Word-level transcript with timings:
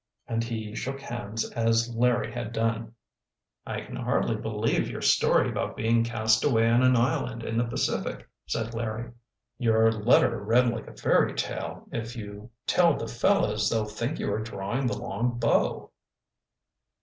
And 0.27 0.43
he 0.43 0.73
shook 0.73 0.99
hands 0.99 1.47
as 1.51 1.93
Larry 1.95 2.31
had 2.31 2.53
done. 2.53 2.95
"I 3.67 3.81
can 3.81 3.95
hardly 3.95 4.35
believe 4.35 4.89
your 4.89 5.03
story 5.03 5.47
about 5.47 5.75
being 5.77 6.03
cast 6.03 6.43
away 6.43 6.67
on 6.71 6.81
an 6.81 6.95
island 6.95 7.43
in 7.43 7.55
the 7.55 7.65
Pacific," 7.67 8.27
said 8.47 8.73
Larry. 8.73 9.11
"Your 9.59 9.91
letter 9.91 10.39
read 10.41 10.69
like 10.69 10.87
a 10.87 10.95
fairy 10.97 11.35
tale. 11.35 11.87
If 11.91 12.15
you 12.15 12.49
tell 12.65 12.97
the 12.97 13.05
fellows 13.07 13.69
they'll 13.69 13.85
think 13.85 14.17
you 14.17 14.33
are 14.33 14.39
drawing 14.41 14.87
the 14.87 14.97
long 14.97 15.37
bow." 15.37 15.91